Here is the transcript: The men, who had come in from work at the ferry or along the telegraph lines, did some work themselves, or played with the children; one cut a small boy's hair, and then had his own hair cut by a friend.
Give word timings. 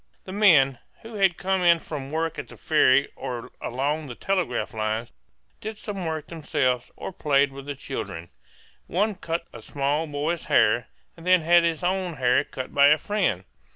The 0.23 0.31
men, 0.31 0.79
who 1.03 1.13
had 1.13 1.37
come 1.37 1.61
in 1.61 1.77
from 1.77 2.09
work 2.09 2.39
at 2.39 2.47
the 2.47 2.57
ferry 2.57 3.09
or 3.15 3.51
along 3.61 4.07
the 4.07 4.15
telegraph 4.15 4.73
lines, 4.73 5.11
did 5.59 5.77
some 5.77 6.07
work 6.07 6.25
themselves, 6.25 6.89
or 6.95 7.13
played 7.13 7.51
with 7.51 7.67
the 7.67 7.75
children; 7.75 8.29
one 8.87 9.13
cut 9.13 9.45
a 9.53 9.61
small 9.61 10.07
boy's 10.07 10.45
hair, 10.45 10.87
and 11.15 11.23
then 11.23 11.41
had 11.41 11.63
his 11.63 11.83
own 11.83 12.15
hair 12.15 12.43
cut 12.43 12.73
by 12.73 12.87
a 12.87 12.97
friend. 12.97 13.43